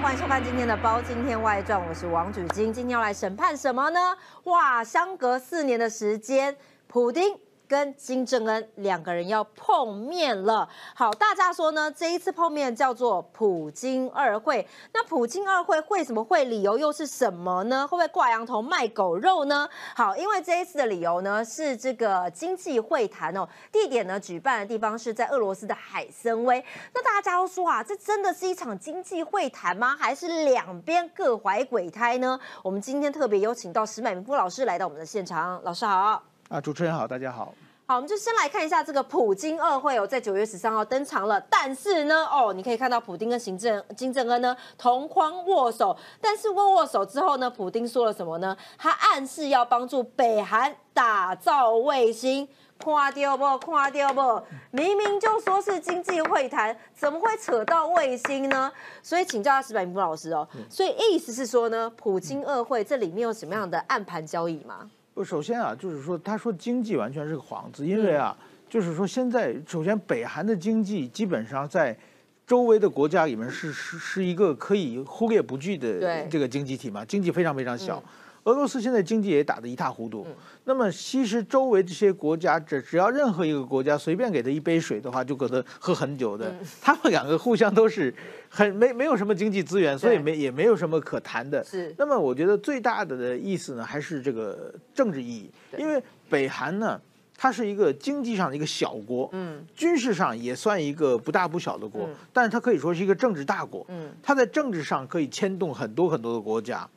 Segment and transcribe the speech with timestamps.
[0.00, 2.72] 欢迎收看今天的《包青天外传》，我是王祖金。
[2.72, 4.16] 今天要来审判什么呢？
[4.44, 6.56] 哇，相隔四年的时间，
[6.86, 7.36] 普丁。
[7.68, 10.68] 跟金正恩两个人要碰面了。
[10.94, 14.66] 好，大家说呢，这一次碰面叫做普京二会。
[14.92, 16.38] 那普京二会会什么会？
[16.48, 17.86] 理由又是什么呢？
[17.86, 19.68] 会不会挂羊头卖狗肉呢？
[19.94, 26.64] 好，因为这一次的理由呢是这个经济会谈哦，地点呢举办的地方是在俄罗斯的海参崴。
[26.94, 29.94] 那大家都说啊，这真的是一场经济会谈吗？
[29.94, 32.40] 还是两边各怀鬼胎呢？
[32.62, 36.22] 我们今天特别有请到石美明夫老师来到我们的现场，老师好。
[36.48, 37.54] 啊，主持人好，大家好。
[37.84, 41.38] 好，我们就先来看一下这个普京二会哦，在九月十三号登场了。
[41.42, 45.94] 但是呢，哦，你可以看到普京跟行政金正恩呢同框握手。
[46.22, 48.56] 但是握握手之后呢，普京说了什么呢？
[48.78, 52.48] 他暗示要帮助北韩打造卫星。
[52.82, 53.58] 夸掉不？
[53.58, 54.42] 夸掉不？
[54.70, 58.72] 明明就说是经济会谈，怎么会扯到卫星呢？
[59.02, 60.48] 所以请教下石柏明老师哦。
[60.70, 64.88] 所以意思是说呢，普京二会这里面有什么样的暗盘交易吗？
[65.24, 68.36] 首先啊，就是说，他说经济完全是个幌子，因为啊，
[68.68, 71.96] 就是说现在首先北韩的经济基本上在
[72.46, 78.02] 周围的国家里面是是是一个可以忽略不计的这个经济体嘛，经济非常非常小。
[78.48, 80.26] 俄罗斯现在经济也打得一塌糊涂，
[80.64, 86.54] 那么其实周围这些国家，只只要任何一个国家随便给他一杯水的话，就可能喝很久的。
[86.80, 88.12] 他们两个互相都是
[88.48, 91.62] 很没没有什么经济资源，所以没也没有什么可谈的。
[91.62, 91.94] 是。
[91.98, 96.98] 那么我觉得最大的的意思呢，还是这个政治意义，因为北韩呢，
[97.36, 106.88] 它是一个经济上的一个小国，嗯，军事上也算一个不大不小的国，但是它可以说是一个政治大国，嗯，它在政治上可以牵动很多很多的国家。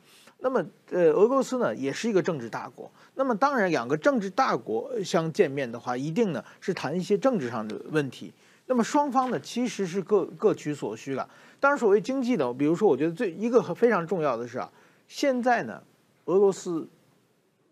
[0.44, 2.90] 那么，呃，俄罗斯呢也是一个政治大国。
[3.14, 8.32] 那么，当然，两个政治大国相见面的话，一定呢是谈一些政治上的问题。
[8.66, 11.28] 那么，双方呢其实是各各取所需了。
[11.60, 14.68] 当然，所谓经济呢，比如说，我觉得最一个非常重要的是啊，
[15.06, 15.80] 现在呢，
[16.24, 16.88] 俄罗斯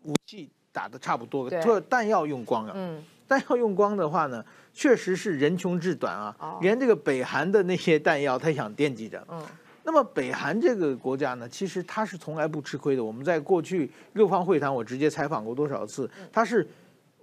[0.04, 2.72] 武器打的差不多了，弹药用光了。
[2.76, 9.26] 嗯，弹药用光的话呢，确实是人穷志短啊，连这个北韩的那些弹药，他想惦记着。
[9.28, 9.42] 嗯。
[9.83, 13.03] 那么北韩这个国家呢，其实它是从来不吃亏的。
[13.03, 16.69] 我们在过去六方会谈，我直接采访过多少次，它是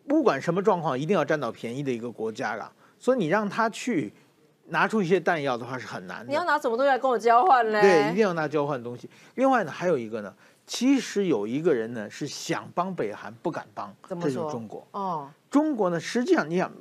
[0.07, 2.71] 不管什么状况，一定要占到便宜的一个国家了。
[2.97, 4.11] 所以你让他去
[4.65, 6.25] 拿出一些弹药的话是很难的。
[6.27, 7.79] 你要拿什么东西来跟我交换呢？
[7.79, 9.09] 对，一定要拿交换东西。
[9.35, 10.33] 另外呢，还有一个呢，
[10.65, 14.85] 其实有一个人呢是想帮北韩，不敢帮，这就是中国。
[14.91, 16.71] 哦，中国呢，实际上你想。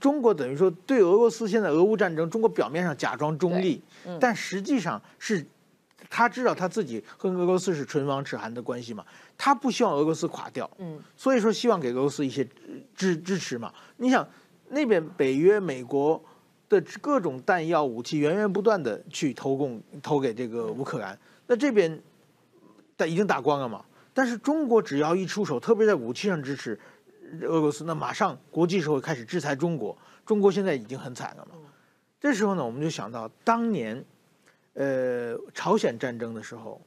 [0.00, 3.82] 中国等于说对俄罗斯现在俄乌战争，中国表面上假装中立，
[4.20, 5.44] 但实际上是
[6.08, 9.04] 他知道他自己和俄罗斯是唇亡齿寒的关系嘛，
[9.36, 12.46] 他不希望俄罗斯垮掉，嗯，所以说希望给俄罗斯一些
[12.94, 13.72] 支支持嘛。
[13.96, 14.26] 你想
[14.68, 16.22] 那边北约、美国
[16.68, 22.00] 的各种弹药武器源源不断的去投供投给这个乌克兰，那这边
[22.96, 26.78] 打已经打光了嘛，但是中国只要一出手，特别在武器上支持。
[27.42, 31.56] 俄罗斯那马上国际社会开始制裁中国，中国现在已经很惨了嘛。
[32.20, 34.04] 这时候呢，我们就想到当年，
[34.74, 36.80] 呃，朝鲜战争的时候，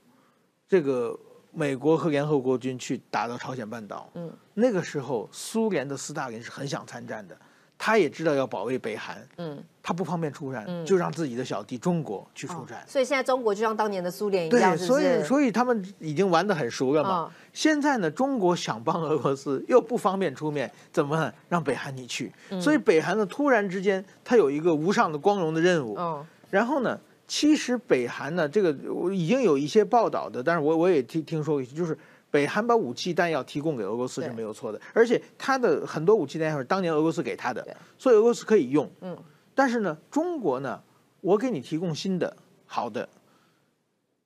[0.67, 1.17] 这个
[1.51, 7.37] 美国和联合国军去打到朝鲜半岛，嗯，那个时候苏联的斯大林是很想参战的。
[7.77, 12.83] 他也知道要保卫北韩，嗯，他不方便出战，就让自己的小弟中国去出战。
[12.85, 17.31] 所以现在中国就像当年的苏联一样，对，所以所以他们已经玩的很熟了嘛。
[17.53, 22.29] 现在呢，中国想帮俄罗斯又不方便出面，怎么让北韩你去？
[22.59, 25.95] 所以北韩呢，突然之间他有一个无上的光荣的任务。
[25.95, 31.97] 哦，然后呢，其实北韩呢，这个我已经有一些报道的，但是我我也听听说，就是。
[32.29, 37.65] 北韩把武器弹药提供给俄罗斯是没有错的，而且他的很多武器弹药是当年俄罗斯给他的，
[37.97, 38.87] 所以俄罗斯可以用。
[38.99, 39.17] 嗯，
[39.57, 40.79] 但是呢，中国呢，
[41.19, 42.37] 我给你提供新的
[42.67, 43.09] 好的，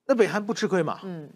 [0.08, 1.00] 那北韩不吃亏嘛？
[1.04, 1.30] 嗯，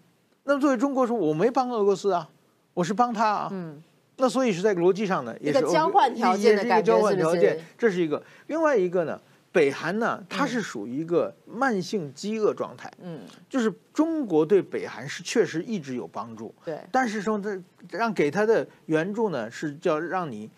[0.44, 2.28] 那么作为中国说，我没帮俄罗斯啊，
[2.74, 3.48] 我是帮他啊。
[3.50, 3.82] 嗯，
[4.18, 7.58] 那所以是在逻辑上呢，也是交换条件的感觉，是不是？
[7.78, 9.18] 这是一个，另外一个呢？
[9.50, 17.58] 北韩呢，它是属于一个慢性饥饿状态，嗯，就是中国对北韩是确实一直有帮助，对，但是说这
[17.90, 20.50] 让给他的援助呢，是叫让你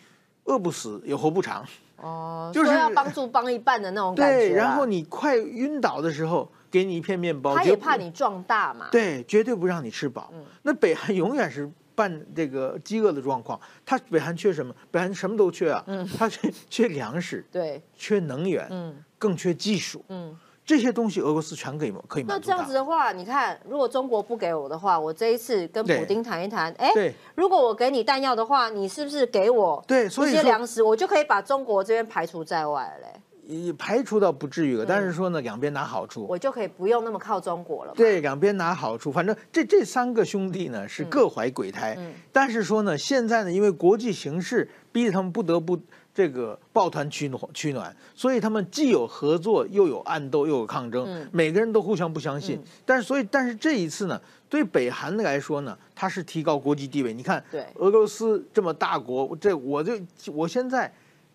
[0.47, 1.65] 饿不死也活不长，
[2.01, 11.71] 哦，就是要帮助帮一半的那种感觉，对，然后你快晕倒的时候，给你一片面包，他也怕你壮大嘛，对，绝对不让你吃饱，那北韩永远是。
[11.99, 14.73] 半这个饥饿的状况，他北韩缺什么？
[14.89, 33.73] 北韩什么都缺啊，嗯，他缺 缺粮食，对，缺能源，嗯，更缺技术，嗯，这些东西俄罗斯全可以可以那这样子的话，你看，如果中国不给我的话，我这一次跟普丁谈一谈，哎，对，如果我给你弹药的话，你是不是给我对一些粮食，我就可以把中国这边排除在外嘞？
[33.79, 37.95] 排除倒不至于了，但是说呢，两边拿好处，我就可以不用那么靠中国了。
[37.97, 41.97] 对，两边拿好处，反正这这三个兄弟呢是各怀鬼胎，
[42.31, 45.79] 但是说呢，现在呢，因为国际形势逼着他们不得不
[46.19, 52.61] 这个抱团取暖取暖，所以他们既有合作，又有暗斗，又有抗争，每个人都互相不相信。
[52.85, 57.15] 但是所以，但是这一次呢，对北韩来说呢，它是提高国际地位。
[57.15, 59.93] 你看，对俄罗斯这么大国，这我就
[60.33, 60.93] 我现在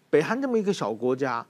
[0.09, 1.45] 北韩这么一个小国家。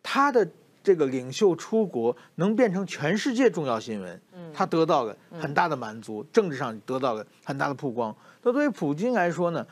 [0.00, 0.48] 他的
[0.80, 4.20] 这个领袖出国能变成全世界重要新闻，
[4.54, 8.14] 他得到了很大的满足，政治上得到了很大的曝光。
[8.44, 9.66] 那对于普京来说呢？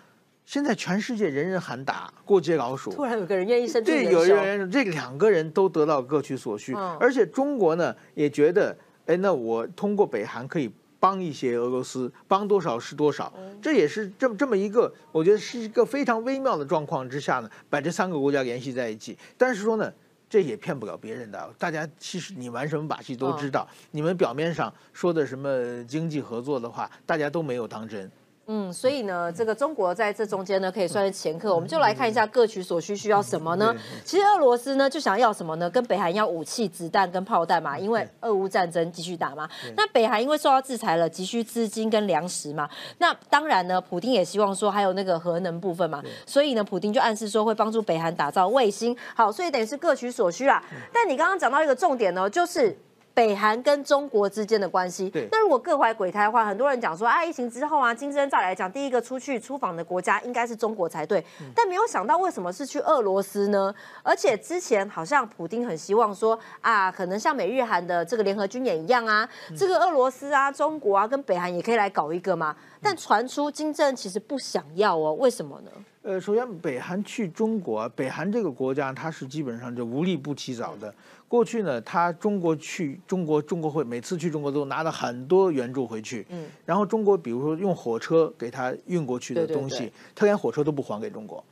[0.48, 8.74] 现在全世界人人喊打过街老鼠，突然有个人愿意伸出援对，有人这两个人都得到各取所需，而且中国呢也觉得，
[9.04, 13.30] 哎，那我通过北韩可以帮一些俄罗斯，帮多少是多少。
[13.60, 19.18] 这也是这么这么一个，我觉得是一个非常微妙的状况之下呢，把这三个国家联系在一起。
[19.36, 19.92] 但是说呢。
[20.30, 23.66] 这也骗不了别人的，大家其实你玩什么把戏都知道。
[23.92, 28.10] 你们表面上说的什么经济合作的话，大家都没有当真。
[28.50, 31.54] 嗯，所以呢，这个中国在这中间呢，可以算是前客。
[31.54, 33.76] 我们就来看一下各取所需需要什么呢？
[34.06, 35.68] 其实俄罗斯呢就想要什么呢？
[35.68, 39.46] 跟北韩要武器、子弹跟炮弹嘛，因为俄乌战争继续打嘛。
[39.76, 42.66] 那北韩因为受到制裁了，急需资金跟粮食嘛。
[42.96, 46.02] 那当然呢，普京也希望说还有那个核能部分嘛。
[46.24, 48.96] 所以呢，普京就暗示说会帮助北韩打造卫星。
[49.14, 50.64] 好，所以等于是各取所需啦。
[50.90, 52.78] 但你刚刚讲到一个重点呢，就是。
[53.18, 63.74] 北韩跟中国之间的关系，那如果各怀鬼胎的话，很多人讲说，啊，疫情之后啊，金正恩再来讲，第一个出去出访的国家应该是中国才对，但没有想到为什么是去俄罗斯呢？
[64.04, 72.54] 而且之前好像普丁很希望说，啊，可能像美日韩的这个联合军演一样啊，这个俄罗斯啊、中国啊跟北韩也可以来搞一个嘛。
[72.80, 75.70] 但传出金正恩其实不想要哦，为什么呢？
[76.02, 80.94] 呃，首先北韩去中国，北韩这个国家它是基本上就无利不起早的。
[81.28, 86.26] 过去呢，他中国去中国，中国会每次去中国都拿了很多援助回去。
[86.30, 91.44] 嗯，然后中国比如说用火车给他运过去的东西，他连火车都不还给中国。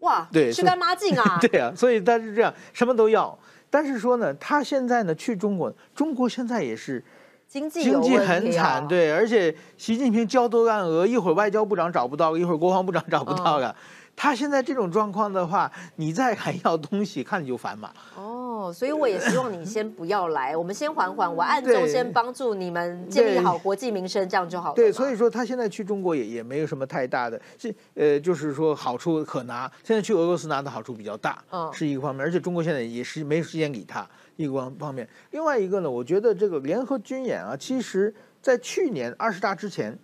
[0.00, 1.38] 哇， 对，是干妈劲啊！
[1.42, 3.36] 对啊，所以他是这样，什么都要。
[3.68, 7.02] 但是说呢，他现在呢去中国，中国现在也是
[7.48, 13.74] 经济经济很惨，对，而且习近平焦头烂额，一会儿外交部长找不到，一会儿国防部长找不到了。
[14.16, 17.90] 他现在这种状况的话，你再还要东西，看你就烦嘛。
[18.16, 24.74] 哦，所以我也希望你先不要来，我们先缓缓，我暗中先帮助你们建立好国际民生，这样就好了。
[24.74, 29.70] 对，所以说他现在去中国也也没有什么太大的，是呃，就是说好处可拿。
[29.82, 35.06] 现在去俄罗斯拿的好处比较大，嗯，是一个方面，而且中国现在也是没时间理他一个方方面。
[35.32, 39.98] 另外一个呢，我觉得这个联合军演啊，其实在去年二十大之前，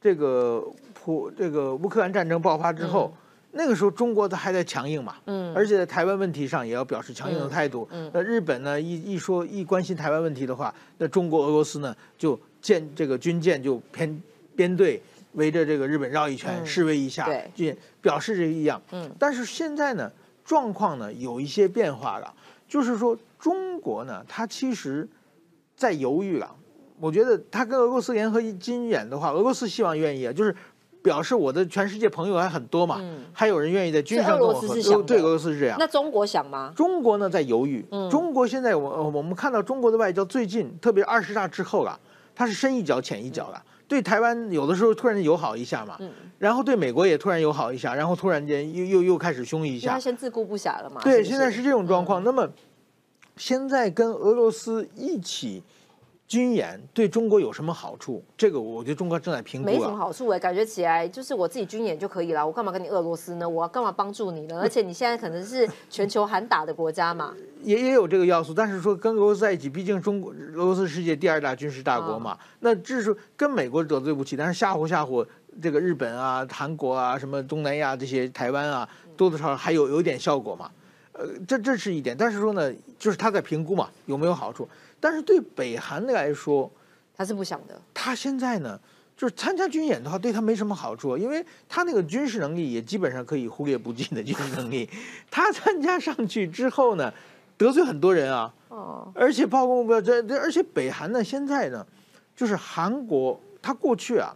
[0.00, 0.64] 这个
[0.94, 3.12] 普这个乌克兰战争爆发之后。
[3.54, 7.86] 那个时候中国它还在强硬嘛，嗯，而且在台湾问题上也要表示强硬的态度。
[7.90, 14.22] 嗯，那日本呢一一说一关心台湾问题的话，那中国俄罗斯呢就舰这个军舰就编
[14.56, 15.02] 编队
[15.34, 17.66] 围着这个日本绕一圈，示威一下，就
[18.00, 18.80] 表示这个异样。
[18.90, 20.10] 嗯，但是现在呢
[20.46, 22.34] 状况呢有一些变化了，
[22.66, 25.06] 就是说中国呢它其实
[25.76, 26.56] 在犹豫了。
[26.98, 30.56] 我觉得他跟俄罗斯联合军演的话，俄罗斯希望愿意啊，就是。
[31.02, 35.02] 表示我的全世界朋友还很多嘛，还有人愿意在军事上跟我合作。
[35.02, 35.76] 对，俄罗斯是这样。
[35.78, 36.72] 那中国想吗？
[36.76, 37.84] 中国呢在犹豫。
[38.08, 41.98] 中国现在我我们看到中国的外交最近，特别二十大之后了，
[42.34, 43.60] 它是深一脚浅一脚了。
[43.88, 45.98] 对台湾有的时候突然友好一下嘛，
[46.38, 49.90] 然后对美国也突然友好一下，然后突然间又又又开始凶一下。
[49.90, 51.00] 他先自顾不暇了嘛。
[51.02, 52.22] 对，现在是这种状况。
[52.22, 52.48] 那么
[53.36, 55.62] 现在跟俄罗斯一起。
[56.32, 58.24] 军演对中国有什么好处？
[58.38, 59.66] 这个我觉得中国正在评估。
[59.66, 63.46] 没什么好处哎，感觉起来就是我自己军演就可以了，我干嘛跟你俄罗斯呢？
[63.46, 64.58] 我干嘛帮助你呢？
[64.58, 68.54] 而且你现在可能是全球喊打的国家嘛，也也有这个要素。
[68.54, 75.26] 但是说跟俄罗斯在一起，毕竟中国俄罗斯世界第二大军事大国嘛，那这是跟美国得罪不起，但是吓唬吓唬
[75.60, 80.70] 这个日本啊、韩国啊、什么东南亚这些台湾啊，多多少少还有有点效果嘛。
[81.12, 82.16] 呃，这这是一点。
[82.16, 84.66] 但是说呢，就是他在评估嘛，有没有好处？
[85.02, 86.70] 但是对北韩来说，
[87.16, 87.82] 他是不想的。
[87.92, 88.78] 他现在呢，
[89.16, 94.88] 就是参加军演的话，对他没什么好处，因为他那个军事能力也基本上可以忽略不计的军事能力。
[95.28, 97.12] 他参加上去之后呢，
[97.58, 98.54] 得罪很多人啊。
[98.68, 99.10] 哦。
[99.12, 101.84] 而且包括这这，而且北韩呢，现在呢，
[102.36, 104.32] 就是韩国，他过去啊，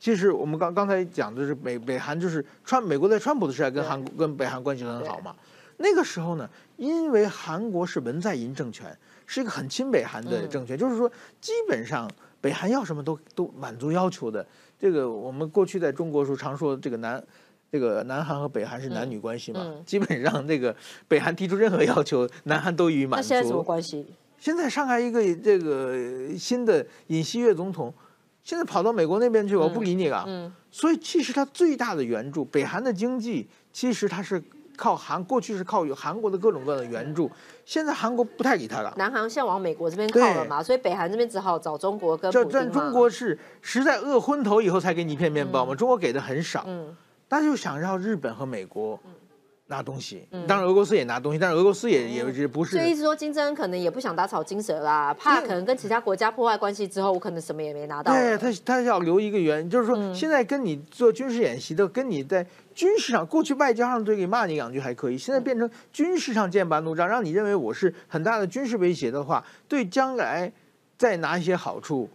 [0.00, 5.32] 其实我们刚刚才讲的是北北韩，就是川美国在川普的时代跟韩跟北韩关系很好嘛。
[5.76, 8.98] 那个时候呢，因为韩国是文在寅政权。
[9.28, 11.06] 是一个很亲北韩的政权，就是说，
[11.38, 14.44] 基本上北韩要什么都都满足要求的。
[14.80, 17.22] 这个我们过去在中国时候常说，这个南
[17.70, 20.74] 这个南韩和北韩是男女关系嘛，基本上这个
[21.06, 23.28] 北韩提出任何要求，南韩都予以满足。
[23.28, 24.06] 那现在什么关系？
[24.38, 27.92] 现在上海一个这个新的尹锡悦总统，
[28.42, 30.24] 现在跑到美国那边去，我不理你了。
[30.26, 34.42] 嗯，所以其实他最大的援助，北韩的经济其实他是
[34.78, 37.28] 靠韩，过去是靠有韩国的各种各样的援助，
[37.66, 38.94] 现在韩国不太理他了。
[38.96, 42.30] 南韩现在往美国这边靠了嘛，所以北韩这边只好找中国跟。
[42.30, 46.64] 这但中国是实在饿昏头以后才给你一片面包嘛，中国给的很少。
[46.66, 46.96] 嗯。
[47.26, 48.98] 大家就想让日本和美国
[49.70, 52.72] 拿东西，当然俄罗斯也拿东西，但是俄罗斯也也不是。
[52.72, 58.12] 所以意思说，金正恩可能也不想打草惊蛇啦，怕可能跟其他国家破坏关系之后，我可能什么也没拿到。
[58.12, 62.44] 对他，他要留一个原就是说现在跟你做军事演习的，跟你在
[62.74, 70.50] 军事上，过去外交上对你骂你两句还可以，现在变成军事上剑拔弩张，让你认为我是很大的军事威胁的话，对将来
[70.96, 72.08] 再拿一些好处。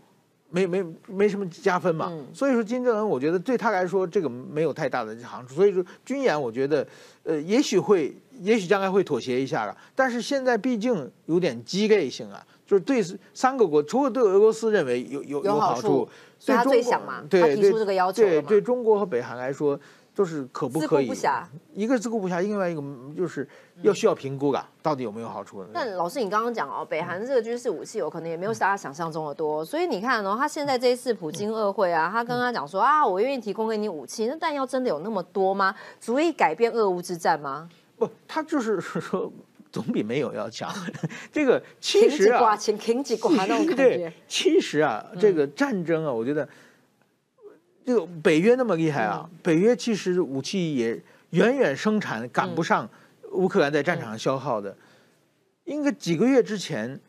[0.54, 5.56] 没没没什么加分嘛，所以说金正恩，我觉得对他来说这个没有太大的好处。
[5.56, 6.86] 所以说军演，我觉得，
[7.24, 9.76] 呃，也许会，也许将来会妥协一下了。
[9.96, 16.08] 但是现在毕竟有点鸡肋性啊，就是对三个国，除了对俄罗斯认为有有有好处，
[16.46, 19.80] 对他最想嘛，他提出这个要求对对中国和北韩来说。
[20.16, 21.08] 都是可不可以？
[21.08, 21.44] 不暇，
[21.74, 22.84] 一个是自顾不暇，另外一个
[23.18, 23.48] 就是
[23.82, 25.66] 要需要评估的，到底有没有好处？
[25.74, 35.74] 但老师，你刚刚讲哦，北韩这个军事武器有可能也没有大家想象中的多，所以你看哦，他现在这一次普京二会啊，他跟他讲说啊，我愿意提供给你武器，那弹药真的有那么多吗？
[36.00, 37.68] 足以改变俄乌之战吗？
[37.98, 39.32] 不，他就是说
[39.72, 40.72] 总比没有要强。
[41.32, 42.56] 这个其实啊，
[43.76, 46.48] 对，其实啊，这个战争啊，我觉得。
[47.86, 49.30] 这个北约那么厉害啊！
[49.42, 52.90] 北约其实武器也远远生产赶不上
[53.32, 54.76] 乌克兰在战场上消耗的。
[55.66, 57.00] 应该几个月之前，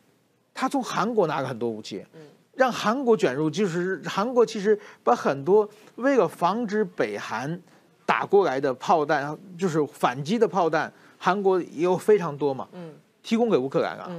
[0.53, 2.05] 他从韩国拿了很多武器，
[2.53, 7.59] 让韩国卷入，就是韩国其实把很多为了防止北韩
[8.05, 12.67] 打过来的炮弹，就是反击的炮弹，韩国也有非常多嘛，
[13.21, 14.09] 提供给乌克兰了。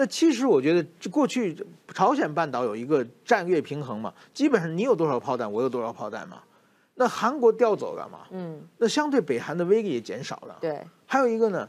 [0.00, 1.54] 那其实我觉得，过去
[1.92, 6.38] 朝鲜半岛有一个战略平衡嘛，基本上你有多少炮弹，我有多少炮弹嘛。
[6.94, 10.56] 那韩国调走了嘛，嗯，那相对北韩的威力也减少了。
[10.58, 11.68] 对，还有一个呢，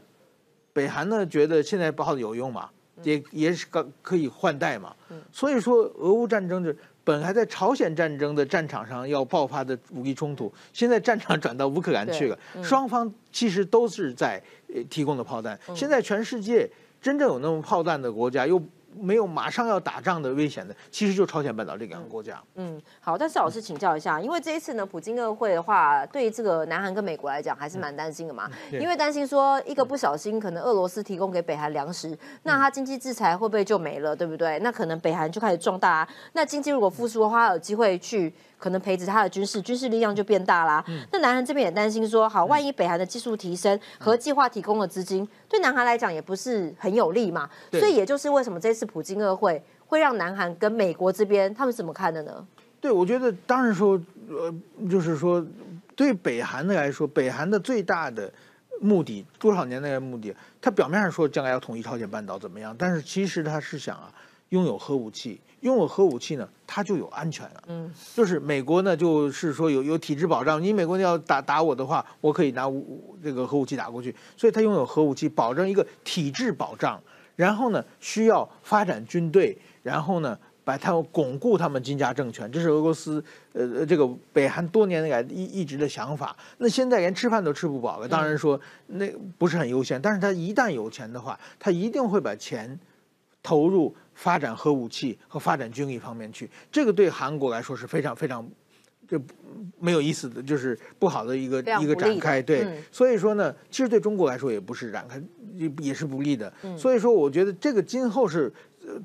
[0.72, 2.70] 北韩呢觉得现在炮有用嘛，
[3.02, 4.96] 也也是可可以换代嘛。
[5.30, 6.74] 所以说，俄乌战争就
[7.04, 14.42] 本来在朝鲜战争的战场上要爆发的武力冲突，现在战场转到乌克兰去了，双方其实都是在
[14.88, 15.60] 提供的炮弹。
[15.76, 16.66] 现在全世界。
[17.02, 18.62] 真正有那么炮弹的国家，又
[18.94, 22.40] 没有马上要打仗的危险的，其实就朝鲜半岛这两个国家。
[22.54, 28.48] 嗯，好，但是老师请教一下，因为这一次呢，普京二会的话，对于这个南韩跟美国来讲，还是蛮担心的嘛。
[28.70, 34.58] 因为担心说一个不小心，可能俄罗斯提供给北韩粮食，那他经济制裁会不会就没了，对不对？
[34.60, 38.32] 那可能北韩就开始壮大，那经济如果复苏的话，有机会去。
[38.62, 40.84] 可能培植他的军事军事力量就变大啦。
[41.10, 47.50] 那南韩这边也担心说，好，万一北韩的技术提升和计划提供的资金，对南韩来讲也不是很有利嘛。
[47.72, 52.46] 所以也就是为什么这次普京二会会让南韩跟美国这边他们怎么看的呢？
[52.80, 54.54] 对，我觉得当然说，呃，
[54.88, 55.44] 就是说，
[55.96, 58.32] 对北韩的来说，北韩的最大的
[58.80, 64.12] 目的多少年来的目的，他表面上说将来要统一朝鲜半岛怎么样，但是其实他是想啊，
[64.52, 65.40] 拥有核武器。
[65.60, 67.62] 拥有核武器呢，它就有安全了。
[67.68, 70.60] 嗯，就是美国呢，就是说有有体制保障。
[70.60, 74.12] 你美国要打打我的话，我可以拿武这个核武器打过去。
[74.36, 77.00] 所以它拥有核武器，保证一个体制保障。
[77.36, 82.50] 然后呢，需要发展军队，然后呢，把它巩固他们金家政权。
[82.50, 86.36] 这是俄罗斯呃这个北韩多年来一一直的想法。
[86.58, 90.02] 那现在连吃饭都吃不饱了，当然说那不是很优先。
[90.02, 92.80] 但是他一旦有钱的话，他一定会把钱
[93.44, 93.94] 投入。
[94.14, 98.46] 发展核武器和发展军力方面去，这个对韩国来说是非常非常
[99.08, 99.20] 就
[99.78, 102.40] 没有意思的，就是不好的一个一个展开。
[102.40, 105.22] 对，所以说呢，其实对中国来说也不是展开，
[105.54, 106.52] 也也是不利的。
[106.76, 108.52] 所以说，我觉得这个今后是
[108.86, 109.00] 呃，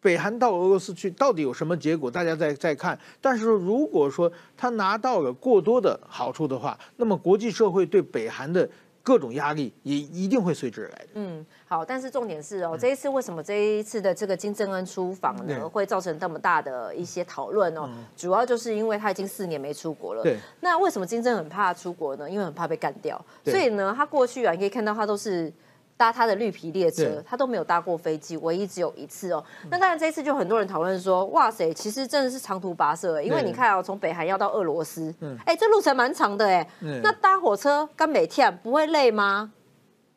[0.00, 2.98] 北韩到俄罗斯去到底有什么结果，大家再再看。
[3.20, 8.68] 但是，如果说他拿到了过多的好处的话，那么国际社会对北韩的。
[9.06, 11.08] 各种压力也一定会随之而来的。
[11.14, 17.88] 嗯，好，但是重点是哦，这一次为什么这一次的这个金正恩出访呢，会造成这么大的一些讨论哦？
[18.16, 20.24] 主要就是因为他已经四年没出国了。
[20.24, 20.36] 对。
[20.58, 22.28] 那为什么金正很怕出国呢？
[22.28, 23.24] 因为很怕被干掉。
[23.44, 25.52] 所以呢，他过去啊，你可以看到他都是。
[25.96, 29.42] 搭他的绿皮列车，他都没有搭过飞机，唯一只有一次哦。
[29.70, 36.68] 那当然这一次就很多人讨论说，哇塞，其实真的是长途跋涉，因为你看哦，从北韩要到俄罗斯，哎，这路程蛮长的哎。
[37.02, 39.52] 那搭火车跟每天不会累吗？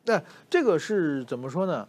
[0.04, 1.88] 那这个是怎么说呢？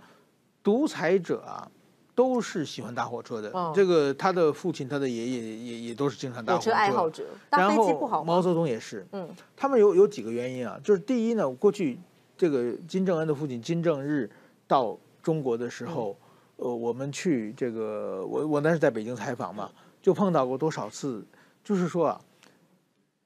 [0.63, 1.69] 独裁者啊。
[2.13, 3.51] 都是喜欢搭火车的。
[3.73, 7.23] 这个他的父亲、他的爷爷也也都是经常搭火车爱好者。
[7.49, 9.07] 搭飞机不好毛泽东也是。
[9.13, 11.97] 嗯，他们有有几个原因啊，就是第一呢，过去
[12.41, 14.27] 这个金正恩的父亲金正日
[14.67, 16.17] 到中国的时候，
[16.55, 19.69] 呃，我们去这个我我那是在北京采访嘛，
[20.01, 21.23] 就碰到过多少次，
[21.63, 22.21] 就是说啊，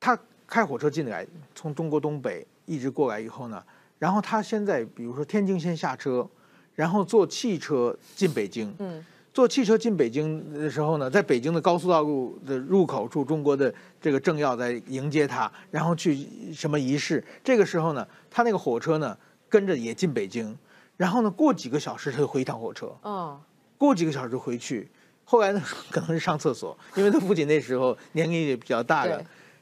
[0.02, 3.64] 他开火车进来，从中国东北一直过来以后呢。
[4.00, 6.30] 然后他现在，比如说天津先下车，
[6.74, 8.76] 然后坐汽车进北京。
[8.80, 17.22] 嗯，坐汽车进北京的时候呢，在北京的高速道路的入口处，中国的这个政要在迎接他，然后去什么仪式。
[17.44, 19.18] 这个时候呢，他那个火车呢
[19.50, 20.58] 跟着也进北京，
[20.96, 22.90] 然后呢过几个小时他就回一趟火车。
[23.02, 23.38] 哦，
[23.78, 24.90] 过几个小时就回去。
[25.26, 25.62] 后来呢
[25.92, 29.22] 可能是上厕所，因为他父亲那时候年龄也比较大了。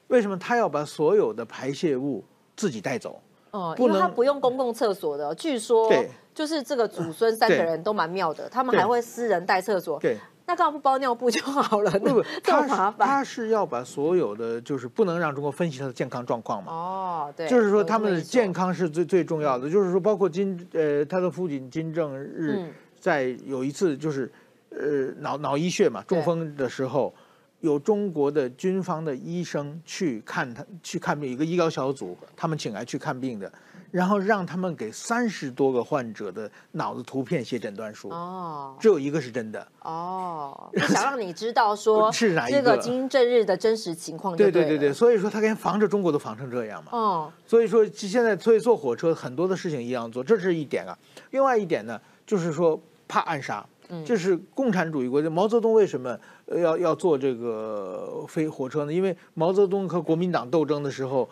[0.09, 2.23] 为什么他要把所有的排泄物
[2.55, 3.19] 自己带走？
[3.49, 5.91] 哦，因为他不用公共厕所的，据说
[6.33, 9.99] 就是这个祖孙三个人都蛮妙的，他们还会私人带厕所。
[9.99, 11.91] 对，那干嘛不包尿布就好了？
[11.91, 13.07] 不不， 这么麻烦。
[13.07, 16.71] 他是要把所有的，就是不能让中国分析他的健康状况嘛。
[16.71, 19.69] 哦，对，就是说他们的健康是最最重要的。
[19.69, 22.65] 就是说，包括金呃他的父亲金正日
[22.99, 24.31] 在有一次就是
[24.71, 27.13] 呃脑脑溢血嘛中风的时候。
[27.63, 33.49] 有中国的军方的医生去看他去看病，一个医疗小组，他们请来去看病的，
[33.93, 38.09] 然后让他们给三十多个患者的脑子图片写诊断书。
[38.09, 39.67] 哦，只有一个是真的。
[39.83, 44.35] 哦， 想让你知道说是哪一个金正日的真实情况。
[44.35, 46.89] 对对对对，所以说他连防着中国都防成这样嘛。
[46.91, 50.97] 哦，所以说现在所以坐火车很多的事情一样做，这是一点啊。
[51.29, 53.63] 另外一点呢，就是说怕暗杀。
[54.03, 55.29] 这是共产主义国家。
[55.29, 58.93] 毛泽东为什么要要坐这个飞火车呢？
[58.93, 61.29] 因为毛泽东和国民党斗争的时候，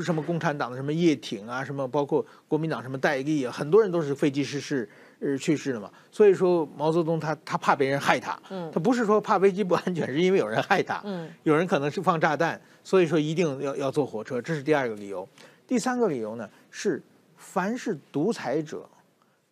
[0.00, 4.88] 什么共产党的什么叶挺啊，什么包括国民党什么戴笠啊，很多人都是飞机失事
[5.20, 5.90] 呃去世的嘛。
[6.10, 8.40] 所以说毛泽东他他怕别人害他，
[8.72, 11.02] 他不是说怕飞机不安全，是因为有人害他，
[11.42, 14.40] 有人可能是放炸弹，所以说一定要要坐火车。
[14.40, 15.28] 这是第二个理由。
[15.66, 17.02] 第三个理由呢是，
[17.36, 18.88] 凡是独裁者，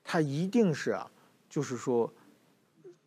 [0.04, 1.10] 他一定是啊，
[1.48, 2.12] 就是说。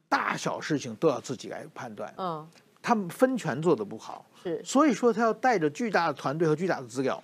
[0.09, 2.47] 大小事情都要自己来判断，嗯，
[2.83, 7.23] 他们分权做的不好，是，所以说他要带着巨大的团队和巨大的资料，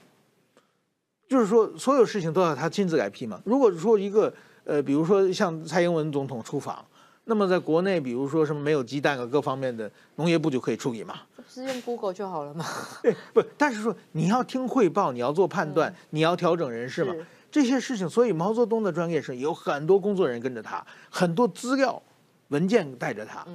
[1.28, 3.42] 就是说所有事情都要他亲自来批嘛。
[3.44, 6.84] 如果说一个呃，比如说像蔡英文总统出访，
[7.26, 12.66] 那么在国内，比如说什么没有鸡蛋啊，各方面的农业部就可以处理嘛，不是用 Google 就好了嘛？
[13.04, 17.14] 对， 不，但是说你要听汇报，你要做判断，你要调整人事嘛，
[17.52, 22.02] 这些事情，所以毛泽东的专业是有很多工作人员跟着他，很多资料。
[22.50, 23.46] 文件带着他，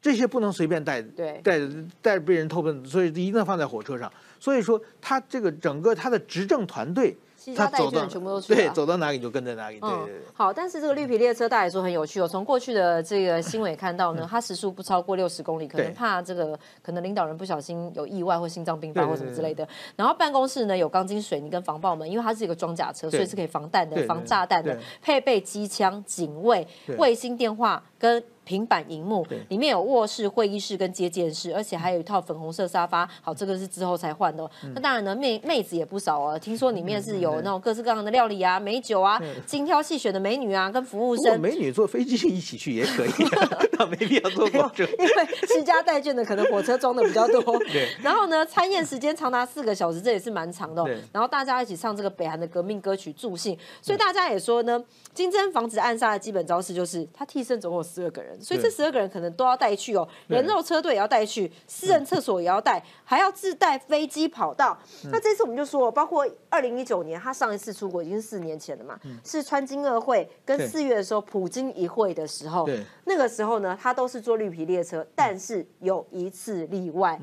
[0.00, 1.02] 这些不能随便带，
[1.42, 1.60] 带
[2.00, 4.10] 带被人偷奔，所以一定要放在火车上。
[4.38, 7.16] 所以说，他这个整个他的执政团队。
[7.56, 9.80] 他走到全部都对，走到哪里就跟在哪里。
[9.80, 10.22] 对对对。
[10.34, 12.28] 好，但是这个绿皮列车，大家说很有趣哦。
[12.28, 19.66] 从过去的这个新闻也看到呢，它时速不超过六十公里，可能怕这个可能领导人不小心有意外或心脏病发或什么之类的。
[19.96, 24.78] 然后办公室呢有钢筋水泥跟防爆门，因为它是一个装甲车，所以是可以防弹的、防炸弹的。
[25.00, 33.08] 配备机枪、警卫、卫星电话跟平板荧幕，里面有卧室、会议室跟接见室，而且还有一套粉红色沙发。
[33.22, 34.50] 好，这个是之后才换的。
[34.74, 36.36] 那当然呢，妹妹子也不少哦。
[36.36, 41.40] 听说里面是有那种各式各样的料理啊、美酒啊、 精挑细选的美女啊，跟服务生。
[41.40, 43.10] 美女坐飞机一起去也可以，
[43.78, 44.84] 那没必要坐火车。
[44.84, 47.40] 因为持家带眷的可能火车装的比较多。
[47.70, 47.88] 对。
[48.02, 50.84] 然后呢，参宴时间长达四个小时，这也是蛮长的。
[51.12, 54.82] 然后大家一起唱这个北韩的革命歌曲助兴，所以大家也说呢，
[55.14, 64.78] 金针防止暗杀的基本招式就是他替身总共有十二个人，所以这十二个人可能都要带去哦，人肉车队也要带去，私人厕所也要带，还要自带飞机跑道。
[65.10, 72.68] 那这次我们就说，包括二零一九年他上一次出国已经是四年前了嘛，是川金二会跟四月的时候普京一会的时候，
[73.04, 77.20] 那个时候呢，他都是坐绿皮列车，但是有一次例外。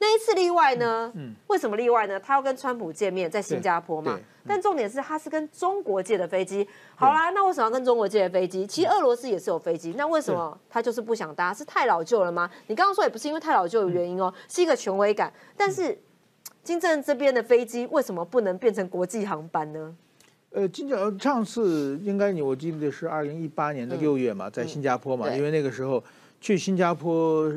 [0.00, 1.10] 那一次例外呢？
[1.16, 2.20] 嗯为什么例外呢？
[2.20, 4.18] 他要跟川普见面，在新加坡嘛。
[4.46, 6.66] 但重点是，他是跟中国借的飞机。
[6.94, 8.66] 好啦，那为什么要跟中国借的飞机？
[8.66, 11.52] 其实俄罗斯也是有飞机，那为什么他就是不想搭？
[11.52, 12.48] 是太老旧了吗？
[12.68, 15.32] 你刚刚说也不是因为太老旧的原因哦，是一个权威感。
[15.56, 15.98] 但是
[16.62, 19.94] 金正恩这边的飞机为什么不能变成国际航班呢？
[20.50, 26.02] 呃，金正恩上次应该你我记得是二零一八年的六月嘛，在新加坡嘛，因为那个时候
[26.40, 27.52] 去新加坡。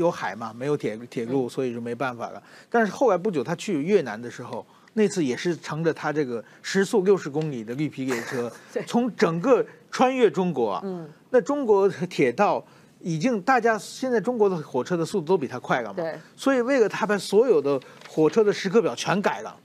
[0.00, 2.42] 有海嘛，没有铁铁路，所以就没办法了。
[2.68, 8.50] 但是后来不久，他去越南的时候，那次也是乘着他这个时速六十公里的绿皮列车，
[8.88, 10.80] 从整个穿越中国啊。
[10.84, 11.08] 嗯。
[11.30, 12.64] 那中国铁道
[13.00, 15.96] 已经，大家现在中国的火车的速度都比他快了嘛。
[15.96, 16.18] 对。
[16.34, 19.56] 所以为了他把所有的火车的时刻表全改了，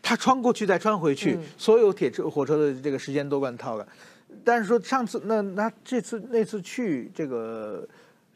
[0.00, 3.86] 他穿过去再穿回去，所有铁车火车的这个时间都乱套了。
[4.44, 7.86] 但是说上次那那这次那次去这个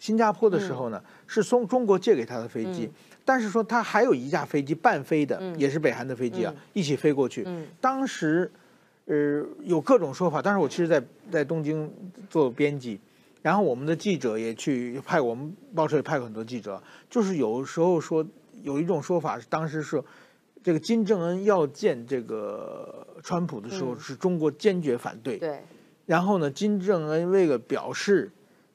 [0.02, 2.90] 新加坡的时候呢，是从中国借给他的飞机，
[3.24, 7.46] 但是说他还有一架飞机半飞的，也是北韩的飞机啊，一起飞过去。
[7.80, 8.50] 当时
[9.04, 11.88] 呃有各种说法，但是我其实在在东京
[12.28, 12.98] 做编辑，
[13.42, 18.26] 然后我们的记者也去派我们报社也派过很多记者，就是有时候说
[18.64, 20.02] 有一种说法是当时是。
[20.64, 25.36] 这个金正恩要见这个川普的时候，是中国坚决反对。
[25.36, 25.58] 对。
[26.06, 28.30] 然后呢，金正恩为了表示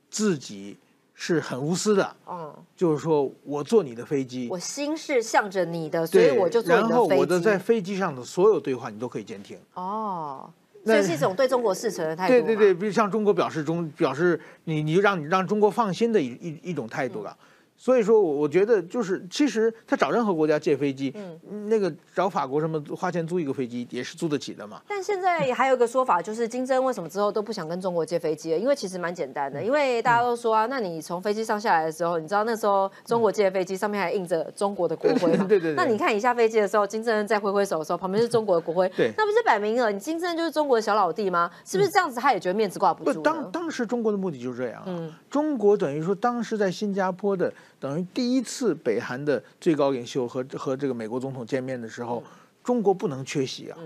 [0.09, 0.75] 自己
[1.19, 6.89] 是很无私的，嗯，就是说我坐你的飞机，我心是向着你的，所以我就坐你的飞机。
[6.89, 9.57] 然后我的在飞机上的所有对话，你都可以监听。
[9.73, 10.47] 哦，
[10.85, 12.33] 这是一种对中国事诚的态度。
[12.33, 17.35] 对对对，比如向中国表示中表示你你就让你让中国放心的一一一种态度了。
[17.79, 24.81] 所以说，我我觉得就是，其实他找任何国家借飞机，嗯，那个找法国什么花钱租一个飞机也是租得起的嘛。
[24.87, 28.57] 但现在还有一个说法，就是金正为什么之后都不想跟中国借飞机了？
[28.57, 35.45] 因为其实蛮简单的，因为大家都说啊，那你从飞机上下来的时候，你知道那时候中国借飞机上面还印着中国的国徽嘛？
[35.47, 35.75] 对对对。
[35.75, 41.51] 那你看你下飞机的时候，金正恩在挥挥手的时候，旁边是中国的国徽，对，那不是摆明了你金正恩就是中国的小老弟吗？
[41.63, 42.19] 是不是这样子？
[42.19, 43.21] 他也觉得面子挂不住。
[43.21, 47.53] 当当时中国的目的就是这样啊，中国等于说当时在新加坡的。
[47.79, 52.23] 等于第一次北韩的最高领袖和和这个美国总统见面的时候，
[52.63, 53.77] 中国不能缺席啊，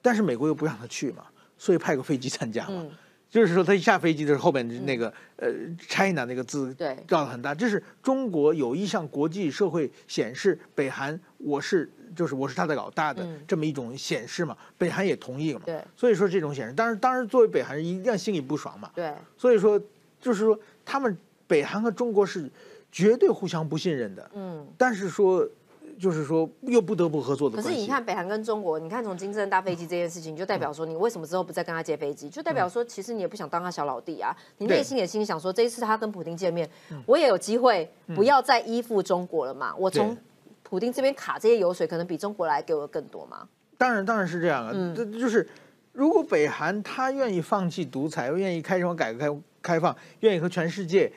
[0.00, 1.24] 但是美国又不让他去嘛，
[1.58, 2.86] 所以派个飞机参加嘛，
[3.28, 5.48] 就是说他一下飞机的时候，后面那个呃
[5.88, 6.96] China 那个字对。
[7.08, 19.80] 照的很大，这是中国有意向国际社会显示北韩我是就是我是他的老大的这么一种显示嘛，北韩也同意了嘛，对，所以说这种显示，当然当然作为北韩人一定心里不爽嘛，对，所以说
[20.20, 21.16] 就是说他们
[21.48, 22.48] 北韩和中国是。
[22.92, 25.48] 绝对互相不信任的，嗯，但是说，
[25.98, 27.56] 就是说又不得不合作的。
[27.56, 32.28] 可是你看北韩跟中国，你看从金正搭飞机这件事情，就代表说你为什么之后不再跟他借飞机？
[32.28, 36.68] 就代表说其实你也不想当他小老弟啊，你内心也心里想说，这一次他跟普京见面，
[37.06, 39.74] 我也有机会不要再依附中国了嘛？
[39.74, 40.14] 我从
[40.62, 43.48] 普京这边卡这些油水，可能比中国来给我更多嘛？
[43.78, 44.72] 当然，当然是这样啊。
[44.94, 45.48] 这就是
[45.92, 51.10] 如果北韩他愿意放弃独裁，愿意开什么改革开开放，愿意和全世界。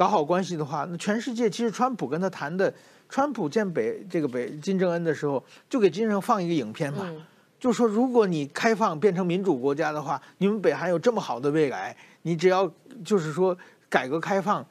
[0.00, 2.72] 搞好关系的话，那全世界其实川普跟他谈的，
[3.10, 7.06] 川普见北这个北金正恩的时候，就给金正恩放一个影片嘛，
[7.58, 12.66] 就说如果你开放变成民主国家的话，你们北韩有这么好的未来，你只要
[13.04, 13.54] 就是说
[13.90, 14.66] 改革开放，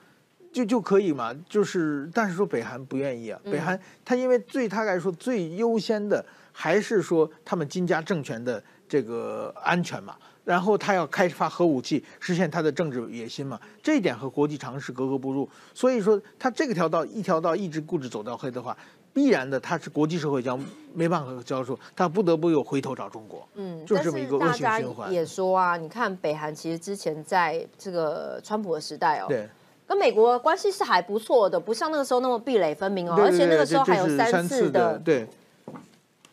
[0.51, 1.31] 就就可以嘛。
[1.47, 10.15] 就是但是说北韩不愿意啊，北韩他因为对他来说最优先的还是说他们金家政权的这个安全嘛。
[10.49, 13.59] 然后他要开发核武器，实现他的政治野心嘛？
[13.83, 15.47] 这一点和国际常识格格不入。
[15.75, 18.75] 所以说，他这个条道一条道一直固执走到黑的话，
[19.13, 20.59] 必然的他是国际社会将
[20.95, 23.47] 没办法交手，他不得不又回头找中国。
[23.53, 25.13] 嗯，就这么一个恶性循环。
[25.13, 29.47] 也说啊，你看北韩其实之前在这个川普的时代哦，对，
[29.85, 33.13] 跟美国关系是还不错的，不像那个时候那么壁垒分明哦。
[33.19, 35.27] 而且那个时候还有三次的，对，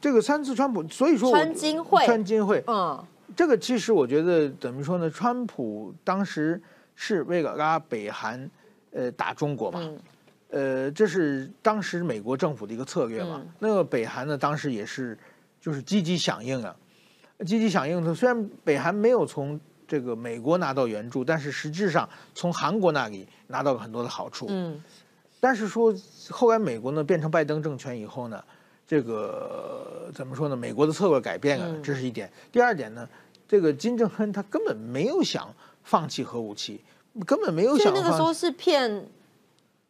[0.01, 3.05] 这个三次川普，所以说川金会，川金会，嗯。
[3.37, 5.11] 这个其实我觉得怎么说呢？
[5.11, 6.61] 川普当时
[6.95, 8.51] 是为了拉北韩，
[8.93, 9.93] 呃，打中国嘛，
[10.49, 13.43] 呃，这是当时美国政府的一个策略嘛。
[13.59, 15.17] 那个北韩呢，当时也是
[15.61, 16.75] 就是积极响应啊，
[17.41, 18.03] 积极响应。
[18.03, 18.15] 的。
[18.15, 24.47] 虽然北韩没有从这个美国拿到援助，但是实质上从韩国那里拿到了很多的好处。
[24.49, 24.83] 嗯，
[25.41, 25.95] 但是说
[26.31, 28.43] 后来美国呢变成拜登政权以后呢，
[28.87, 30.57] 这个怎么说呢？
[30.57, 32.33] 美国的策略改变了，这是一点。
[32.51, 33.07] 第二点呢？
[33.49, 36.83] 这个金正恩他根本没有想放弃核武器，
[37.25, 37.93] 根本没有想。
[37.95, 39.07] 那个时候是骗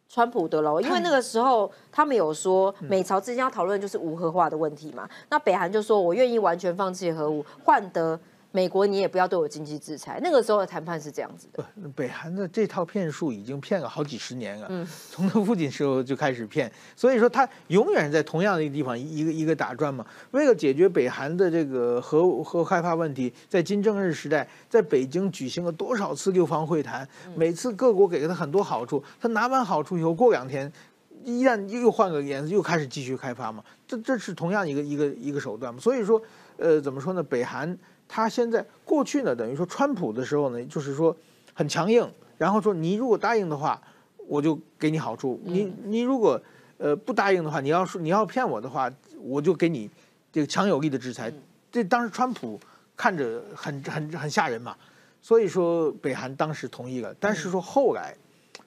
[0.09, 8.19] 川普的喽，因为那个时候他们有说美朝之间要讨论就是无核化的问题嘛，那北韩就说我愿意完全放弃核武，换得。
[8.51, 10.19] 美国，你也不要对我经济制裁。
[10.23, 11.63] 那个时候的谈判是这样子的。
[11.95, 14.67] 北韩的这套骗术已经骗了好几十年了。
[14.69, 20.03] 嗯，从他父亲时候就开始骗，所以说他永远在同样的一个地方一个一个打转嘛。
[20.31, 30.71] 为了解决北韩的这个核核开发问题，在金正日时代，在北京举行了多少次六方会谈，每次各国给了他很多好处，他拿完好处以后，过两天，
[31.23, 33.63] 一旦又换个颜色，又开始继续开发嘛。
[33.85, 35.79] 这这是同样一个一个一个手段嘛。
[35.79, 36.19] 所以说，
[36.57, 37.21] 呃，怎么说呢？
[37.21, 37.77] 北韩。
[38.07, 41.15] 他现在过去呢，等于说川普的时候呢，就是说
[41.53, 43.81] 很强硬，然后说你如果答应的话，
[44.27, 46.41] 我就给你好处；你你如果
[46.77, 48.89] 呃不答应的话，你要说你要骗我的话，
[49.19, 49.89] 我就给你
[50.31, 51.31] 这个强有力的制裁。
[51.71, 52.59] 这当时川普
[52.95, 54.75] 看着很很很吓人嘛，
[55.21, 57.13] 所以说北韩当时同意了。
[57.19, 58.15] 但是说后来，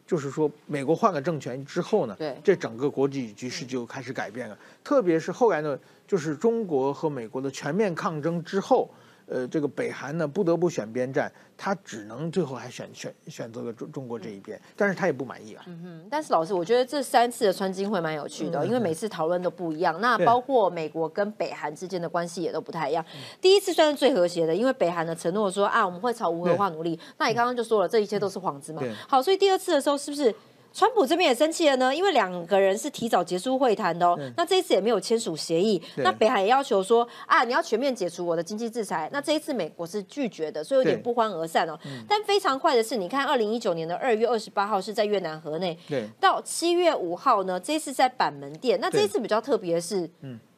[0.07, 4.59] 就是说美国换了政权之后呢，这整个国际局势就开始改变了。
[4.85, 8.91] 特别是后来呢，就是中国和美国的全面抗争之后。
[9.31, 15.63] 呃，这个北韩呢不得不选边站，他只能最后还选选选择了中中国这一边，但是他也不满意啊。
[15.69, 20.01] 嗯哼，但是老师，我觉得这三次的川金会蛮有趣的，因为每次讨论都不一样。
[20.01, 23.05] 那包括美国跟北韩之间的关系也都不太一样。
[23.41, 26.99] 第一次算是最和谐的，因为北韩的承诺说啊，我们会朝无核化努力。
[27.17, 28.83] 那你刚刚就说了，这一切都是幌子嘛。
[29.09, 30.35] 好，所以第二次的时候是不是？
[30.73, 34.19] 川普这边也生气了呢，因为两个人是提早结束会谈的哦。
[34.37, 35.83] 那这一次也没有签署协议。
[35.97, 39.11] 那北韩也要求说啊，你要全面解除我的经济制裁。
[39.13, 41.79] 那这一次美国是拒绝的，所以有点不欢而散哦。
[42.09, 45.77] 但非常快的是，你看二零一九年的二月二十八号是在越南河内，
[46.21, 48.79] 到七月五号呢，这一次在板门店。
[48.81, 50.09] 那这一次比较特别的是，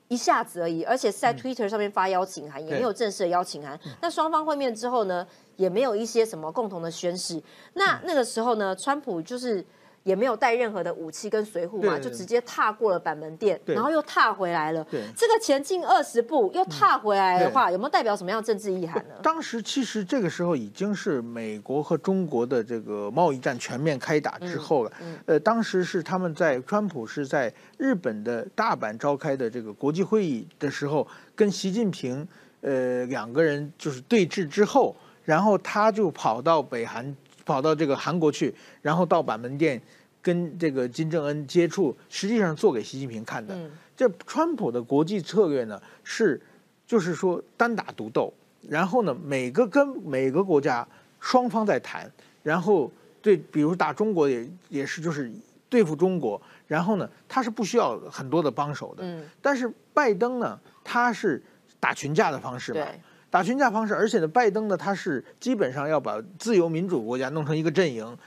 [0.09, 3.81] 一下子而已，而且是在 Twitter 上面发邀请函，也没有正式的邀请函。
[4.03, 7.43] 那双方会面之后呢，也没有一些什么共同的宣誓。
[7.73, 9.65] 那那个时候呢，川普就是。
[10.05, 14.85] 也没有带任何的武器跟随护嘛，就直接踏过了板门店，然后又踏回来了。
[15.17, 19.15] 这个前进二十步又踏回来的话，有没有代表什么样政治意涵呢？
[19.23, 24.93] 当时其实这个时候已经是美国和中国的这个贸易战全面开打之后了。
[25.27, 32.27] 呃，当时是他们在川普是在日本的大阪召开的这个国际会议的时候，跟习近平
[32.63, 37.15] 呃两个人就是对峙之后，然后他就跑到北韩。
[37.45, 39.81] 跑到这个韩国去，然后到板门店
[40.21, 43.57] 跟这个金正恩接触，实际上做给习近平看的。
[43.97, 46.41] 这川普的国际策略呢，是
[46.87, 48.33] 就是说单打独斗，
[48.69, 50.87] 然后呢每个跟每个国家
[51.21, 52.11] 双方在谈，
[52.43, 55.31] 然后对，比如打中国也也是就是
[55.69, 59.23] 对付中国，然后呢他是不需要很多的帮手的。
[59.41, 61.43] 但是拜登呢，他是
[61.79, 62.87] 打群架的方式嘛。
[63.33, 68.19] 打群架方式，而且呢，拜登呢，他是基本上要把自由民主国家弄成一个阵营，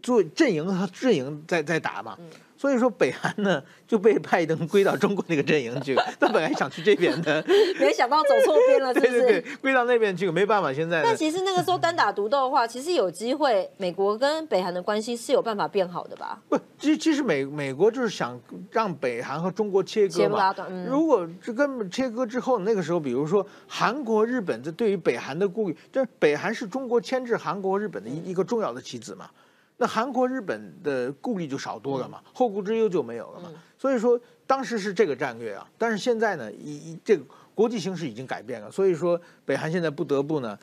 [0.00, 2.16] 做阵营和阵营在在打嘛。
[2.64, 7.44] 所以说，北韩呢就被拜登归到中国那个阵营去， 他本来想去这边的，
[7.78, 9.12] 没想到走错边了，是不是？
[9.12, 11.02] 对对对，归到那边去，没办法，现在。
[11.02, 16.40] 但其实那个时候单打独斗的话，其实有机会，美国跟北韩的关系是有办法变好的吧？
[16.48, 20.54] 不，其实其实美美国就是想让北韩和中国切割嘛。
[20.88, 29.28] 如果这跟切割之后，那个时候，比如说韩国、日本这对于北韩的顾虑，就是北韩是中国牵制韩国、日本的一一个重要的棋子嘛。
[29.76, 33.50] 那韩国、日本的顾虑就少多了嘛，后顾之忧就没有了嘛。
[33.78, 40.58] 所以说当时是这个战略啊，但是现在呢，以这个国际形势已经改变了，所以说北韩现在不得不呢，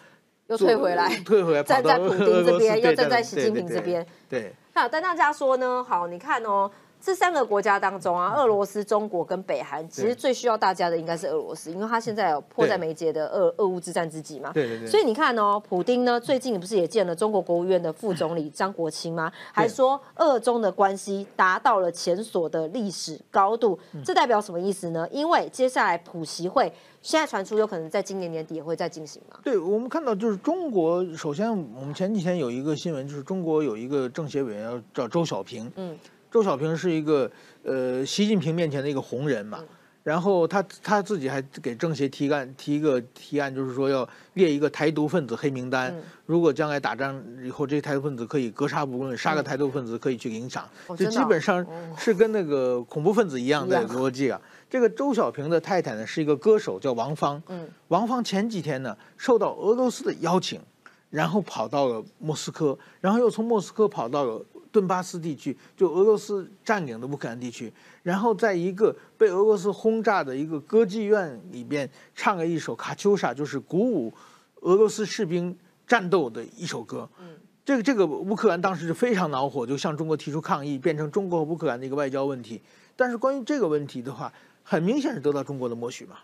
[0.48, 4.06] 又退回来，退回来，站在普京这边， 又站在习近平这边。
[4.30, 5.84] 对，那但大家说呢？
[5.84, 6.72] 好，你看哦。
[7.02, 14.52] 这三个国家当中啊，俄罗斯、中国跟北韩，其实最需要大家的应该是俄罗斯，因为他现在有迫在眉睫的俄俄乌之战之际嘛。
[14.54, 14.88] 对对对。
[14.88, 19.32] 所以你看哦，普丁呢最近不是也见了中国国务院的副总理张国清吗？
[19.52, 23.78] 还说俄中的关系达到了前所的历史高度。
[24.06, 25.08] 这代表什么意思呢？
[25.12, 29.40] 因为接下来普习会现在传出有可能在今年年底也会再进行嘛。
[29.44, 35.72] 对我们看到就是中国，首先我们前几天有一个新闻，就是中国有一个政协委员叫周小平。
[35.76, 35.98] 嗯。
[36.32, 37.30] 周小平是一个
[37.64, 39.60] 呃习近平面前的一个红人嘛，
[40.02, 45.94] 然后他他自己还给政协提案提一个提案，就是说要列一个台独分子黑名单，
[46.26, 50.68] 如果将来打仗以后，这些台独分子可以格杀不论，杀个台独分子可以去领赏，
[50.98, 51.66] 这基本上
[51.98, 54.40] 是跟那个恐怖分子一样的逻辑啊。
[54.70, 57.44] 这个周小平的太太呢是一个歌手，叫王芳，
[57.90, 60.62] 王芳前几天呢受到俄罗斯的邀请，
[61.10, 64.42] 然后跑到了莫斯科，然后又从莫斯科跑到了。
[64.72, 67.72] 顿巴斯地区，就俄罗斯占领的乌克兰地区，
[68.04, 74.14] 然后在一个被俄罗斯轰炸的一个歌剧院里边唱了一首《卡秋莎》，就是鼓舞
[74.62, 75.54] 俄罗斯士兵
[75.86, 77.10] 战斗的一首歌。
[77.20, 82.62] 嗯，这个这个乌克兰当时是非常恼火，就向中国提出抗议，变成中国和乌克兰的一个外交问题。
[82.96, 84.32] 但是关于这个问题的话，
[84.64, 86.16] 很明显是得到中国的默许嘛。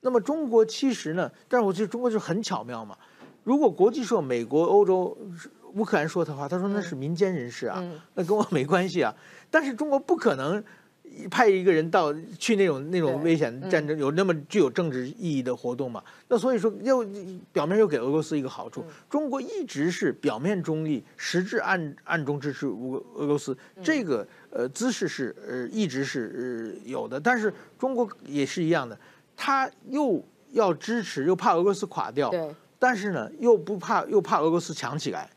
[0.00, 2.98] 那么中国其实呢，但是我觉得中国就很巧妙嘛。
[3.44, 5.16] 如果国际社、美国、欧洲。
[5.74, 7.82] 乌克兰说的话，他说那是民间人士啊，
[8.14, 9.14] 那跟我没关系啊。
[9.50, 10.62] 但是中国不可能
[11.30, 16.02] 派一个人到去那种那种危险战争有那么具有政治意义的活动嘛？
[16.28, 17.06] 那所以说又
[17.52, 27.20] 表面又给俄罗斯一个好处，中国一直是表面中立，实质暗暗中支持乌俄罗斯，这个呃姿势是呃一直是呃有的。
[27.20, 28.98] 但是中国也是一样的，
[29.36, 30.20] 他又
[30.52, 32.32] 要支持，又怕俄罗斯垮掉，
[32.78, 35.30] 但是呢又不怕又怕俄罗斯强起来。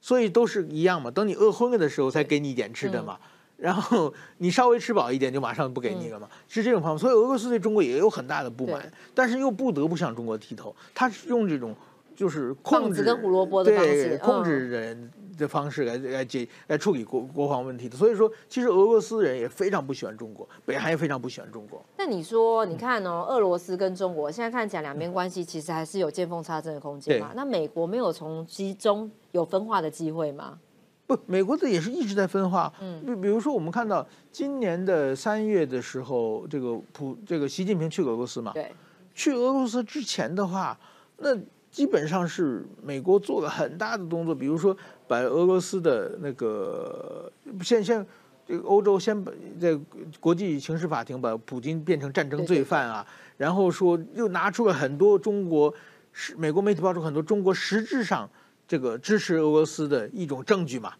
[0.00, 3.18] 所以都是一样嘛，等你饿昏了的时候才给你一点吃的嘛，
[3.56, 6.98] 然后你稍微吃饱一点就马上不给你了嘛，是这种方法。
[6.98, 10.74] 所以俄罗斯对中国也有很大的不满，但是又不得不向中国低头。
[10.94, 11.76] 他是用这种
[12.20, 15.10] 就是控制跟胡萝卜的方式，控制人。
[15.40, 21.82] 的方式来来解来处理国国防问题的，所以说其实俄罗斯人也非常不喜欢中国，北韩也非常不喜欢中国。
[21.96, 27.32] 那你说，你看哦，俄罗斯跟中国现在看起来两边关系其实还是有见缝插针的空间嘛？
[27.34, 30.58] 那美国没有从其中有分化的机会吗？
[31.06, 32.70] 不，美国的也是一直在分化。
[32.82, 38.52] 嗯，比比如说我们看到今年的三月的时候，这个普这个习近平去俄罗斯嘛？
[38.52, 38.70] 对，
[39.14, 40.78] 去俄罗斯之前的话，
[41.16, 41.34] 那。
[41.70, 47.30] 基本上是美国做了很大的动作，比如说把俄罗斯的那个
[47.62, 48.04] 先先
[48.44, 49.30] 这个欧洲先把
[49.60, 49.78] 在
[50.18, 53.06] 国际刑事法庭把普京变成战争罪犯啊，
[53.36, 55.72] 然后说又拿出了很多中国
[56.12, 58.28] 是美国媒体爆出很多中国实质上
[58.66, 60.92] 这个支持俄罗斯的一种证据嘛，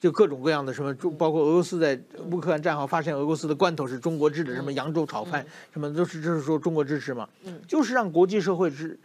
[0.00, 7.28] 就各种各样的什么，包括俄罗斯在乌克兰战壕发现俄罗斯的罐头是中国制的，什么扬州炒饭什么都是，就是说中国支持嘛，
[7.68, 8.98] 就是让国际社会是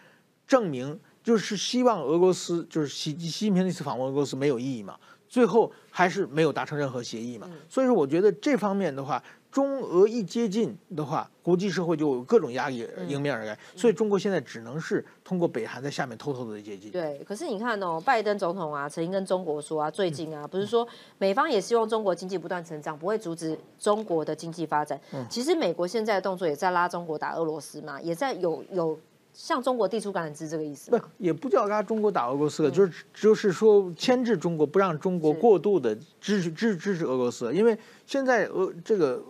[0.48, 0.98] 证明。
[1.24, 7.50] 就是希望俄罗斯，就是习习近平那次访问俄罗斯没有意义嘛，最后还是没有达成任何协议嘛。
[7.70, 13.58] 所以说，我觉得这方面的话，中俄一接近的话，国际社会就有各种压力迎面而来。
[13.76, 16.92] 所以中国现在只能是通过北韩在下面偷偷的接近。
[16.92, 25.00] 对，可是你看哦，拜登总统啊，曾经跟中国说啊，最近啊，不是说美方也希望中国经济不断成长，不会阻止中国的经济发展。
[25.30, 28.98] 其实美国现在的动作也在拉中国打俄罗斯嘛，也在有有。
[29.40, 30.92] 向中国递出橄榄枝这个意思？
[30.92, 37.54] 不，也不叫拉中国打俄罗斯了，就是就是说牵制中国，不让中国过度的支持支支持俄罗斯。
[37.56, 37.76] 因为
[38.06, 39.24] 现在俄这个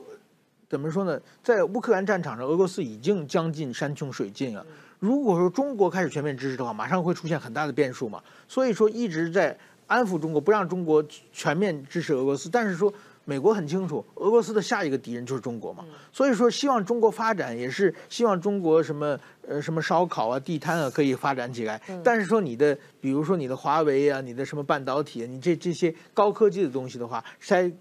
[0.67, 4.65] 怎么说呢，在乌克兰战场上，俄罗斯已经将近山穷水尽了。
[4.97, 8.19] 如果说中国开始全面支持的话，马上会出现很大的变数嘛。
[8.47, 12.49] 所以说一直在安抚中国，不让中国全面支持俄罗斯。
[12.49, 12.91] 但是说。
[13.29, 19.15] 美国很清楚，俄罗斯的下一个敌人就是中国嘛，所以说希望中国发展，也是希望中国什么
[19.47, 21.79] 呃什么烧烤啊、地摊啊可以发展起来。
[22.03, 27.71] 但是说你的，比如说你的华为啊、你的什么半导体，啊你这这些高科技的东西的话，才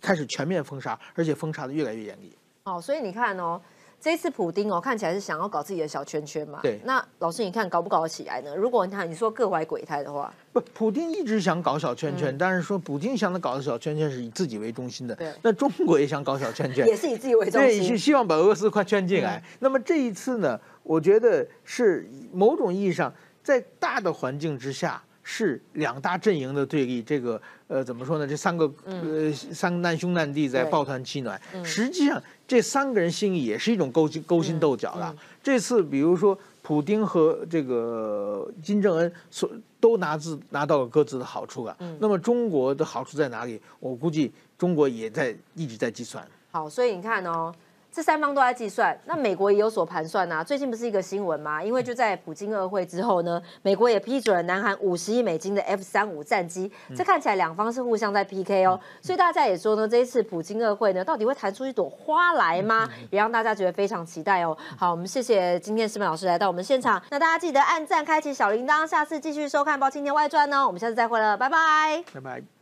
[0.00, 2.36] 开始全面封杀，而且封杀的越来越严厉。
[2.64, 3.60] 哦，所以你看哦。
[4.00, 6.60] 这次普丁哦，看起来是想要搞自己的小圈圈嘛？
[6.62, 6.78] 对。
[6.84, 8.54] 那老师，你看搞不搞得起来呢？
[8.54, 15.14] 如果你看你说各怀鬼胎的话，不，普丁一直想搞小圈圈，但是说普丁想的搞的小圈圈是以自己为中心的。
[15.16, 15.32] 对。
[15.42, 17.80] 那中国也想搞小圈圈，也是以自己为中心。
[17.80, 19.42] 对，是希望把俄罗斯快圈进来。
[19.58, 25.02] 那么这一次呢，我觉得是某种意义上，在大的环境之下。
[25.30, 28.26] 是两大阵营的对立，这个呃怎么说呢？
[28.26, 35.14] 这三个呃三个难兄难弟在抱团取暖，实际上这三个人心里也是一种勾心勾心斗角的。
[35.42, 43.60] 这次比如说普京和这个金正恩所都拿自拿到了各自的好处了，那么中国的好处在哪里？
[43.78, 46.26] 我估计中国也在一直在计算。
[46.50, 47.54] 好，所以你看哦。
[47.98, 50.44] 这三方都在计算，那美国也有所盘算呐。
[50.44, 51.60] 最近不是一个新闻吗？
[51.60, 56.70] 因为就在普京二会之后呢，美国也批准了南韩五十亿美金的 F 三五战机。
[56.94, 58.78] 这看起来两方是互相在 PK 哦。
[59.02, 62.88] 所以大家也说呢，这一次普京二会呢，到底会弹出一朵花来吗？
[63.10, 64.56] 也让大家觉得非常期待哦。
[64.76, 67.02] 好，我们谢谢今天师妹老师来到我们现场。
[67.10, 70.64] 那大家记得按赞、开启小铃铛，下次继续收看《包青天外传》呢。
[70.64, 72.57] 我们下次再会了，拜拜，拜拜。